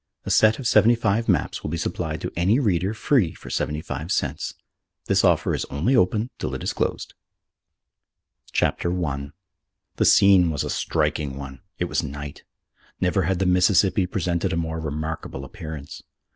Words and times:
A 0.25 0.31
set 0.31 0.57
of 0.57 0.65
seventy 0.65 0.95
five 0.95 1.29
maps 1.29 1.61
will 1.61 1.69
be 1.69 1.77
supplied 1.77 2.21
to 2.21 2.31
any 2.35 2.57
reader 2.57 2.91
free 2.95 3.35
for 3.35 3.51
seventy 3.51 3.81
five 3.83 4.11
cents. 4.11 4.55
This 5.05 5.23
offer 5.23 5.53
is 5.53 5.63
only 5.65 5.95
open 5.95 6.31
till 6.39 6.55
it 6.55 6.63
is 6.63 6.73
closed_) 6.73 7.13
VII. 8.51 8.51
The 8.51 8.57
Blue 8.57 8.57
and 8.57 8.57
the 8.57 8.57
Grey: 8.57 8.67
A 8.67 8.71
Pre 8.71 8.89
War 8.93 8.99
War 8.99 9.07
Story. 9.19 9.29
CHAPTER 9.29 9.29
I 9.29 9.31
The 9.97 10.05
scene 10.05 10.49
was 10.49 10.63
a 10.63 10.69
striking 10.71 11.37
one. 11.37 11.61
It 11.77 11.85
was 11.85 12.01
night. 12.01 12.41
Never 12.99 13.21
had 13.29 13.37
the 13.37 13.45
Mississippi 13.45 14.07
presented 14.07 14.51
a 14.51 14.57
more 14.57 14.79
remarkable 14.79 15.45
appearance. 15.45 16.01